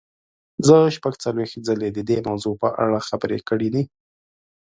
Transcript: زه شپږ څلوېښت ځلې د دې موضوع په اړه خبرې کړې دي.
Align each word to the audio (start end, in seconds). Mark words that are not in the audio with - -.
زه 0.67 0.77
شپږ 0.95 1.13
څلوېښت 1.23 1.59
ځلې 1.67 1.89
د 1.93 1.99
دې 2.09 2.17
موضوع 2.27 2.53
په 2.63 2.69
اړه 2.83 2.99
خبرې 3.07 3.39
کړې 3.49 3.69
دي. 3.73 3.83